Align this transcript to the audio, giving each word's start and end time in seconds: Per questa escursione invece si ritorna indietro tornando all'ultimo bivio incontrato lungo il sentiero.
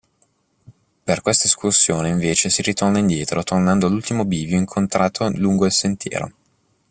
Per 1.03 1.21
questa 1.21 1.45
escursione 1.45 2.09
invece 2.09 2.49
si 2.49 2.63
ritorna 2.63 2.97
indietro 2.97 3.43
tornando 3.43 3.85
all'ultimo 3.85 4.25
bivio 4.25 4.57
incontrato 4.57 5.29
lungo 5.35 5.65
il 5.67 5.71
sentiero. 5.71 6.31